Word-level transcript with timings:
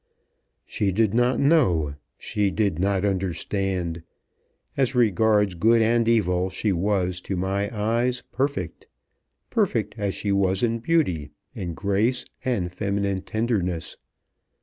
"She 0.65 0.91
did 0.91 1.13
not 1.13 1.39
know. 1.39 1.93
She 2.17 2.49
did 2.49 2.79
not 2.79 3.05
understand. 3.05 4.01
As 4.75 4.95
regards 4.95 5.53
good 5.53 5.83
and 5.83 6.07
evil 6.07 6.49
she 6.49 6.71
was, 6.71 7.21
to 7.21 7.35
my 7.37 7.69
eyes, 7.71 8.23
perfect; 8.31 8.87
perfect 9.51 9.93
as 9.99 10.15
she 10.15 10.31
was 10.31 10.63
in 10.63 10.79
beauty, 10.79 11.29
in 11.53 11.75
grace, 11.75 12.25
and 12.43 12.71
feminine 12.71 13.21
tenderness. 13.21 13.95